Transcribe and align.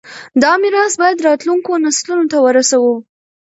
دا 0.41 0.51
میراث 0.61 0.93
باید 1.01 1.23
راتلونکو 1.27 1.71
نسلونو 1.85 2.25
ته 2.31 2.37
ورسوو. 2.41 2.93